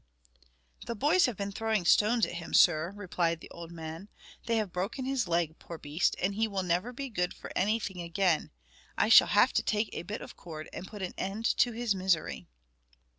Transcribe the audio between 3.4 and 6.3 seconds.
old man. "They have broken his leg, poor beast,